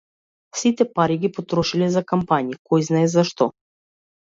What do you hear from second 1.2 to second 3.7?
ги потрошиле за кампањи, којзнае за што.